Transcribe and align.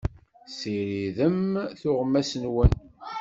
Ssiridem 0.47 1.39
tuɣmas-nwen. 1.79 2.73